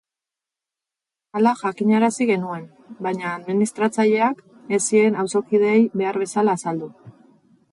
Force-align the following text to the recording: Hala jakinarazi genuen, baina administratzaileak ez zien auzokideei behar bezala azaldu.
Hala 1.39 1.51
jakinarazi 1.59 2.25
genuen, 2.29 2.65
baina 3.07 3.27
administratzaileak 3.41 4.41
ez 4.79 4.81
zien 4.81 5.21
auzokideei 5.25 5.77
behar 6.03 6.23
bezala 6.25 6.57
azaldu. 6.61 6.91